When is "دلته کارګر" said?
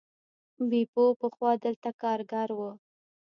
1.63-2.49